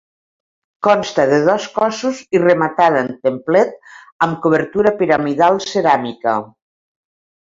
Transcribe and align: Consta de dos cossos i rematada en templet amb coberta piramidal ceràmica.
Consta 0.85 1.25
de 1.31 1.35
dos 1.49 1.65
cossos 1.75 2.21
i 2.37 2.41
rematada 2.43 3.03
en 3.07 3.11
templet 3.27 3.77
amb 4.29 4.39
coberta 4.47 4.95
piramidal 5.03 5.61
ceràmica. 5.71 6.35